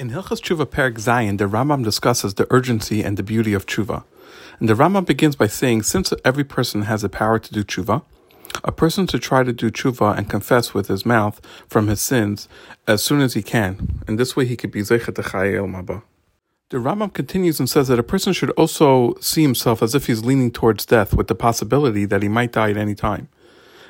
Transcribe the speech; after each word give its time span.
In 0.00 0.08
Hilchas 0.08 0.40
Tshuva 0.40 0.64
Perek 0.64 0.94
Zayin, 0.94 1.36
the 1.36 1.44
Rambam 1.44 1.84
discusses 1.84 2.32
the 2.32 2.46
urgency 2.48 3.02
and 3.02 3.18
the 3.18 3.22
beauty 3.22 3.52
of 3.52 3.66
tshuva. 3.66 4.02
And 4.58 4.66
the 4.66 4.72
Rambam 4.72 5.04
begins 5.04 5.36
by 5.36 5.46
saying, 5.46 5.82
since 5.82 6.14
every 6.24 6.42
person 6.42 6.84
has 6.84 7.02
the 7.02 7.10
power 7.10 7.38
to 7.38 7.52
do 7.52 7.62
tshuva, 7.62 8.02
a 8.64 8.72
person 8.72 9.06
to 9.08 9.18
try 9.18 9.42
to 9.42 9.52
do 9.52 9.70
tshuva 9.70 10.16
and 10.16 10.30
confess 10.30 10.72
with 10.72 10.88
his 10.88 11.04
mouth 11.04 11.38
from 11.68 11.88
his 11.88 12.00
sins 12.00 12.48
as 12.88 13.02
soon 13.02 13.20
as 13.20 13.34
he 13.34 13.42
can, 13.42 14.00
and 14.08 14.18
this 14.18 14.34
way 14.34 14.46
he 14.46 14.56
could 14.56 14.70
be 14.70 14.80
zeichet 14.80 15.18
el 15.18 15.66
maba. 15.66 16.02
The 16.70 16.78
Rambam 16.78 17.12
continues 17.12 17.60
and 17.60 17.68
says 17.68 17.88
that 17.88 17.98
a 17.98 18.02
person 18.02 18.32
should 18.32 18.52
also 18.52 19.16
see 19.20 19.42
himself 19.42 19.82
as 19.82 19.94
if 19.94 20.06
he's 20.06 20.24
leaning 20.24 20.50
towards 20.50 20.86
death 20.86 21.12
with 21.12 21.26
the 21.28 21.34
possibility 21.34 22.06
that 22.06 22.22
he 22.22 22.28
might 22.30 22.52
die 22.52 22.70
at 22.70 22.78
any 22.78 22.94
time, 22.94 23.28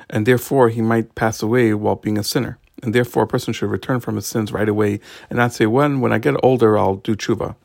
and 0.09 0.25
therefore 0.25 0.67
he 0.67 0.81
might 0.81 1.15
pass 1.15 1.41
away 1.41 1.73
while 1.73 1.95
being 1.95 2.17
a 2.17 2.23
sinner 2.25 2.57
and 2.81 2.93
therefore 2.93 3.23
a 3.23 3.27
person 3.27 3.53
should 3.53 3.69
return 3.69 3.99
from 3.99 4.15
his 4.15 4.25
sins 4.25 4.51
right 4.51 4.69
away 4.69 4.99
and 5.29 5.37
not 5.37 5.53
say, 5.53 5.65
when, 5.65 6.01
when 6.01 6.13
I 6.13 6.19
get 6.19 6.35
older, 6.43 6.77
I'll 6.77 6.95
do 6.95 7.15
tshuva. 7.15 7.55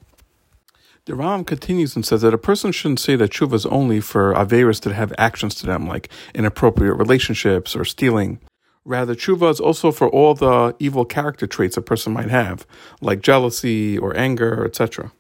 The 1.07 1.15
Ram 1.15 1.45
continues 1.45 1.95
and 1.95 2.05
says 2.05 2.23
that 2.23 2.35
a 2.35 2.39
person 2.39 2.73
shouldn't 2.73 2.99
say 2.99 3.15
that 3.15 3.31
tshuva 3.31 3.55
is 3.55 3.67
only 3.67 4.01
for 4.01 4.35
averis 4.35 4.81
that 4.81 4.93
have 4.93 5.13
actions 5.17 5.55
to 5.57 5.67
them, 5.67 5.87
like 5.87 6.09
inappropriate 6.35 6.97
relationships 6.97 7.77
or 7.77 7.85
stealing. 7.85 8.41
Rather, 8.85 9.15
tshuva 9.15 9.51
is 9.51 9.61
also 9.61 9.93
for 9.93 10.09
all 10.09 10.35
the 10.35 10.75
evil 10.81 11.05
character 11.05 11.47
traits 11.47 11.77
a 11.77 11.83
person 11.83 12.13
might 12.13 12.31
have, 12.31 12.67
like 13.01 13.21
jealousy 13.21 13.97
or 13.97 14.17
anger, 14.17 14.65
etc. 14.65 15.13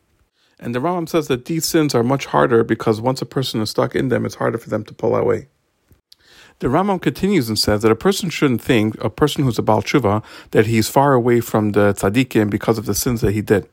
And 0.58 0.74
the 0.74 0.80
Ram 0.80 1.06
says 1.06 1.28
that 1.28 1.44
these 1.44 1.64
sins 1.64 1.94
are 1.94 2.02
much 2.02 2.26
harder 2.26 2.64
because 2.64 3.00
once 3.00 3.22
a 3.22 3.26
person 3.26 3.60
is 3.60 3.70
stuck 3.70 3.94
in 3.94 4.08
them, 4.08 4.26
it's 4.26 4.36
harder 4.36 4.58
for 4.58 4.70
them 4.70 4.84
to 4.84 4.94
pull 4.94 5.14
away. 5.14 5.48
The 6.58 6.68
Rambam 6.68 7.02
continues 7.02 7.50
and 7.50 7.58
says 7.58 7.82
that 7.82 7.92
a 7.92 7.96
person 7.96 8.30
shouldn't 8.30 8.62
think, 8.62 8.96
a 9.04 9.10
person 9.10 9.44
who's 9.44 9.58
a 9.58 9.62
Baal 9.62 9.82
Tshuva, 9.82 10.24
that 10.52 10.66
he's 10.66 10.88
far 10.88 11.12
away 11.12 11.40
from 11.40 11.72
the 11.72 11.92
tzaddikim 11.92 12.48
because 12.48 12.78
of 12.78 12.86
the 12.86 12.94
sins 12.94 13.20
that 13.20 13.32
he 13.32 13.42
did. 13.42 13.68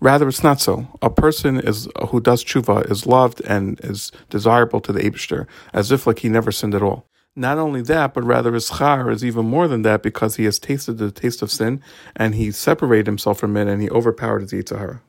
Rather, 0.00 0.26
it's 0.28 0.42
not 0.42 0.60
so. 0.60 0.88
A 1.02 1.10
person 1.10 1.60
is 1.60 1.88
who 2.08 2.20
does 2.20 2.44
tshuva 2.44 2.90
is 2.90 3.06
loved 3.06 3.40
and 3.42 3.80
is 3.82 4.12
desirable 4.30 4.80
to 4.80 4.92
the 4.92 5.00
Abishter, 5.00 5.46
as 5.72 5.92
if 5.92 6.06
like 6.06 6.20
he 6.20 6.28
never 6.28 6.52
sinned 6.52 6.74
at 6.74 6.82
all. 6.82 7.06
Not 7.34 7.58
only 7.58 7.82
that, 7.82 8.14
but 8.14 8.24
rather 8.24 8.54
his 8.54 8.70
schar 8.70 9.12
is 9.12 9.22
even 9.22 9.44
more 9.44 9.68
than 9.68 9.82
that 9.82 10.02
because 10.02 10.36
he 10.36 10.44
has 10.44 10.58
tasted 10.58 10.94
the 10.94 11.10
taste 11.10 11.42
of 11.42 11.50
sin 11.50 11.82
and 12.14 12.34
he 12.34 12.50
separated 12.50 13.06
himself 13.06 13.38
from 13.40 13.56
it 13.58 13.68
and 13.68 13.82
he 13.82 13.90
overpowered 13.90 14.40
his 14.40 14.52
yetzer 14.52 14.78
hara. 14.78 15.02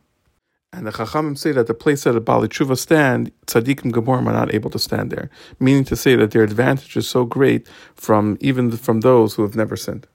And 0.73 0.85
the 0.85 0.91
Chachamim 0.91 1.37
say 1.37 1.53
that 1.53 1.67
the 1.67 1.73
place 1.73 2.03
that 2.03 2.11
the 2.11 2.21
Baalei 2.21 2.47
Tshuva 2.47 2.77
stand, 2.77 3.31
tzaddikim 3.47 3.91
gemurim 3.91 4.27
are 4.27 4.33
not 4.33 4.53
able 4.53 4.69
to 4.69 4.79
stand 4.79 5.11
there, 5.11 5.29
meaning 5.59 5.85
to 5.85 5.95
say 5.95 6.15
that 6.15 6.31
their 6.31 6.43
advantage 6.43 6.97
is 6.97 7.07
so 7.07 7.23
great 7.25 7.67
from 7.95 8.37
even 8.41 8.71
from 8.71 8.99
those 8.99 9.33
who 9.33 9.43
have 9.43 9.55
never 9.55 9.77
sinned. 9.77 10.07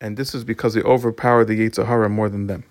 And 0.00 0.16
this 0.16 0.34
is 0.34 0.44
because 0.44 0.74
they 0.74 0.82
overpower 0.82 1.44
the 1.44 1.58
yetzer 1.58 1.86
hara 1.86 2.08
more 2.08 2.28
than 2.28 2.46
them. 2.46 2.64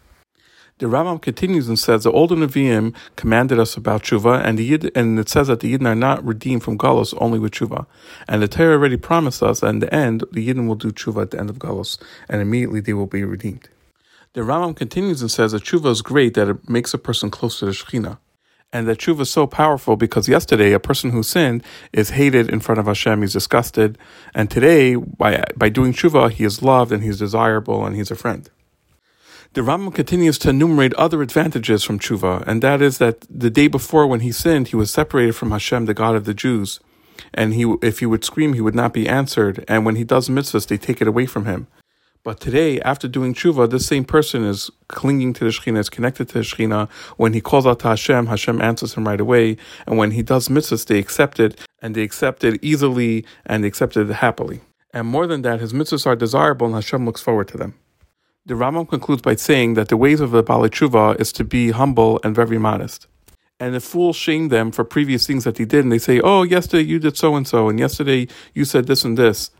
The 0.77 0.87
Rambam 0.87 1.21
continues 1.21 1.69
and 1.69 1.79
says 1.79 2.03
the 2.03 2.11
older 2.11 2.35
Nevi'im 2.35 2.93
commanded 3.15 3.59
us 3.59 3.77
about 3.77 4.03
tshuva, 4.03 4.43
and 4.43 4.59
the 4.59 4.65
Yid, 4.65 4.91
and 4.93 5.17
it 5.17 5.29
says 5.29 5.47
that 5.47 5.61
the 5.61 5.73
Yidden 5.73 5.87
are 5.87 5.95
not 5.95 6.21
redeemed 6.25 6.63
from 6.63 6.77
galus 6.77 7.13
only 7.17 7.39
with 7.39 7.53
tshuva. 7.53 7.85
And 8.27 8.41
the 8.41 8.49
Torah 8.49 8.73
already 8.73 8.97
promised 8.97 9.41
us, 9.41 9.63
in 9.63 9.79
the 9.79 9.93
end, 9.93 10.25
the 10.33 10.45
Yidden 10.45 10.67
will 10.67 10.75
do 10.75 10.91
tshuva 10.91 11.21
at 11.21 11.31
the 11.31 11.39
end 11.39 11.49
of 11.49 11.59
galus, 11.59 11.97
and 12.27 12.41
immediately 12.41 12.81
they 12.81 12.91
will 12.91 13.07
be 13.07 13.23
redeemed. 13.23 13.69
The 14.35 14.41
Rambam 14.41 14.75
continues 14.75 15.21
and 15.21 15.31
says 15.31 15.53
that 15.53 15.63
tshuva 15.63 15.89
is 15.89 16.01
great 16.01 16.33
that 16.33 16.49
it 16.49 16.69
makes 16.69 16.93
a 16.93 16.97
person 16.97 17.31
close 17.31 17.59
to 17.59 17.67
the 17.67 17.71
Shekhinah. 17.71 18.17
And 18.73 18.85
that 18.85 18.97
tshuva 18.97 19.21
is 19.21 19.29
so 19.29 19.47
powerful 19.47 19.95
because 19.95 20.27
yesterday 20.27 20.73
a 20.73 20.79
person 20.79 21.11
who 21.11 21.23
sinned 21.23 21.63
is 21.93 22.09
hated 22.09 22.49
in 22.49 22.59
front 22.59 22.79
of 22.79 22.85
Hashem, 22.85 23.21
he's 23.21 23.31
disgusted. 23.31 23.97
And 24.33 24.51
today, 24.51 24.95
by, 24.95 25.45
by 25.55 25.69
doing 25.69 25.93
tshuva, 25.93 26.31
he 26.31 26.43
is 26.43 26.61
loved 26.61 26.91
and 26.91 27.01
he's 27.01 27.19
desirable 27.19 27.85
and 27.85 27.95
he's 27.95 28.11
a 28.11 28.15
friend. 28.15 28.49
The 29.53 29.61
Rambam 29.61 29.95
continues 29.95 30.37
to 30.39 30.49
enumerate 30.49 30.93
other 30.95 31.21
advantages 31.21 31.85
from 31.85 31.97
tshuva, 31.97 32.45
and 32.45 32.61
that 32.61 32.81
is 32.81 32.97
that 32.97 33.21
the 33.29 33.49
day 33.49 33.69
before 33.69 34.05
when 34.05 34.19
he 34.19 34.33
sinned, 34.33 34.67
he 34.67 34.75
was 34.75 34.91
separated 34.91 35.37
from 35.37 35.51
Hashem, 35.51 35.85
the 35.85 35.93
God 35.93 36.13
of 36.13 36.25
the 36.25 36.33
Jews. 36.33 36.81
And 37.33 37.53
he, 37.53 37.73
if 37.81 37.99
he 37.99 38.05
would 38.05 38.25
scream, 38.25 38.51
he 38.51 38.59
would 38.59 38.75
not 38.75 38.91
be 38.91 39.07
answered. 39.07 39.63
And 39.69 39.85
when 39.85 39.95
he 39.95 40.03
does 40.03 40.27
mitzvahs, 40.27 40.67
they 40.67 40.77
take 40.77 41.01
it 41.01 41.07
away 41.07 41.25
from 41.25 41.45
him. 41.45 41.67
But 42.25 42.39
today, 42.39 42.81
after 42.81 43.07
doing 43.07 43.35
tshuva, 43.35 43.69
this 43.69 43.85
same 43.85 44.03
person 44.03 44.43
is 44.43 44.71
clinging 44.87 45.33
to 45.33 45.43
the 45.43 45.51
Shekhinah, 45.51 45.77
is 45.77 45.91
connected 45.91 46.27
to 46.29 46.33
the 46.33 46.39
Shekhinah. 46.39 46.89
When 47.17 47.33
he 47.33 47.39
calls 47.39 47.67
out 47.67 47.81
to 47.81 47.89
Hashem, 47.89 48.25
Hashem 48.25 48.59
answers 48.63 48.95
him 48.95 49.07
right 49.07 49.21
away. 49.21 49.57
And 49.85 49.99
when 49.99 50.09
he 50.09 50.23
does 50.23 50.47
mitzvahs, 50.47 50.87
they 50.87 50.97
accept 50.97 51.39
it, 51.39 51.61
and 51.83 51.93
they 51.93 52.01
accept 52.01 52.43
it 52.43 52.59
easily, 52.63 53.27
and 53.45 53.63
they 53.63 53.67
accept 53.67 53.95
it 53.95 54.09
happily. 54.09 54.61
And 54.91 55.07
more 55.07 55.27
than 55.27 55.43
that, 55.43 55.59
his 55.59 55.71
mitzvahs 55.71 56.07
are 56.07 56.15
desirable, 56.15 56.65
and 56.65 56.73
Hashem 56.73 57.05
looks 57.05 57.21
forward 57.21 57.47
to 57.49 57.57
them. 57.59 57.75
The 58.47 58.55
Rambam 58.55 58.89
concludes 58.89 59.21
by 59.21 59.35
saying 59.35 59.75
that 59.75 59.89
the 59.89 59.97
ways 59.97 60.19
of 60.19 60.31
the 60.31 60.43
Baalei 60.43 60.71
Tshuva 60.71 61.21
is 61.21 61.31
to 61.33 61.43
be 61.43 61.69
humble 61.69 62.19
and 62.23 62.35
very 62.35 62.57
modest. 62.57 63.05
And 63.59 63.75
the 63.75 63.79
fools 63.79 64.15
shame 64.15 64.47
them 64.47 64.71
for 64.71 64.83
previous 64.83 65.27
things 65.27 65.43
that 65.43 65.55
they 65.55 65.65
did, 65.65 65.83
and 65.85 65.91
they 65.91 65.99
say, 65.99 66.19
"Oh, 66.21 66.41
yesterday 66.41 66.83
you 66.83 66.97
did 66.97 67.17
so 67.17 67.35
and 67.35 67.47
so, 67.47 67.69
and 67.69 67.79
yesterday 67.79 68.27
you 68.55 68.65
said 68.65 68.87
this 68.87 69.05
and 69.05 69.15
this." 69.15 69.51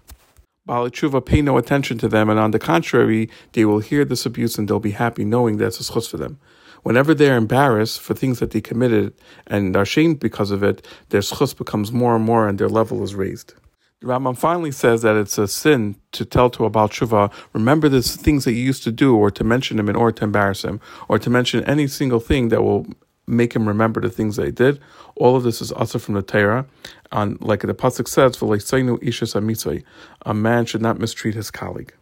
Baal 0.66 0.90
Tshuva 0.90 1.24
pay 1.24 1.44
no 1.44 1.58
attention 1.58 2.00
to 2.00 2.08
them, 2.08 2.28
and 2.28 2.40
on 2.40 2.50
the 2.50 2.58
contrary, 2.58 3.30
they 3.54 3.66
will 3.66 3.80
hear 3.80 4.04
this 4.04 4.26
abuse 4.26 4.58
and 4.58 4.68
they'll 4.68 4.80
be 4.80 4.92
happy 4.92 5.24
knowing 5.24 5.58
that's 5.58 5.80
a 5.80 5.84
zchus 5.84 6.10
for 6.10 6.18
them. 6.18 6.40
Whenever 6.82 7.14
they're 7.14 7.38
embarrassed 7.38 8.02
for 8.02 8.16
things 8.16 8.40
that 8.40 8.50
they 8.50 8.62
committed 8.62 9.14
and 9.46 9.76
are 9.76 9.86
shamed 9.86 10.20
because 10.20 10.50
of 10.50 10.64
it, 10.64 10.86
their 11.10 11.22
zchus 11.22 11.56
becomes 11.56 11.92
more 11.92 12.16
and 12.16 12.26
more 12.26 12.48
and 12.48 12.58
their 12.58 12.70
level 12.70 13.04
is 13.04 13.14
raised. 13.14 13.54
The 14.02 14.08
Rambam 14.08 14.36
finally 14.38 14.72
says 14.72 15.04
that 15.04 15.16
it's 15.16 15.38
a 15.38 15.48
sin 15.48 15.98
to 16.14 16.26
tell 16.26 16.50
to 16.52 16.66
a 16.66 16.70
Baal 16.70 16.90
Tshuva, 16.90 17.32
remember 17.54 17.88
the 17.88 18.02
things 18.02 18.44
that 18.46 18.54
you 18.54 18.64
used 18.64 18.84
to 18.84 18.92
do, 18.92 19.16
or 19.16 19.32
to 19.32 19.44
mention 19.44 19.78
them 19.78 19.88
in 19.88 19.96
order 19.96 20.18
to 20.18 20.24
embarrass 20.26 20.64
him, 20.64 20.82
or 21.08 21.18
to 21.20 21.30
mention 21.30 21.64
any 21.66 21.88
single 21.88 22.20
thing 22.20 22.50
that 22.50 22.64
will 22.64 22.88
make 23.28 23.56
him 23.56 23.68
remember 23.68 24.02
the 24.02 24.10
things 24.10 24.36
they 24.36 24.52
did. 24.52 24.80
All 25.16 25.36
of 25.36 25.44
this 25.44 25.62
is 25.62 25.72
also 25.72 26.00
from 26.00 26.16
the 26.16 26.22
Torah. 26.22 26.66
On 27.12 27.38
like 27.42 27.62
the 27.62 27.74
pasuk 27.74 28.08
says, 28.08 28.36
"For 28.36 28.48
ishas 29.00 29.36
a 30.26 30.34
man 30.34 30.66
should 30.66 30.82
not 30.82 31.00
mistreat 31.00 31.36
his 31.36 31.52
colleague." 31.52 31.94